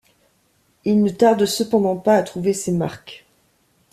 Il 0.83 1.03
ne 1.03 1.09
tarde 1.11 1.45
cependant 1.45 1.95
pas 1.95 2.15
à 2.15 2.23
trouver 2.23 2.53
ses 2.53 2.71
marques. 2.71 3.23